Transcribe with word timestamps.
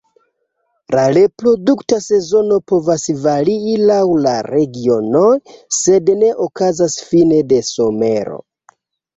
La 0.93 1.01
reprodukta 1.17 1.99
sezono 2.05 2.57
povas 2.71 3.05
varii 3.27 3.75
laŭ 3.91 3.99
la 4.23 4.33
regionoj 4.47 5.29
sed 5.81 6.11
ne 6.23 6.33
okazas 6.47 6.97
fine 7.11 7.47
de 7.53 7.65
somero. 7.73 8.43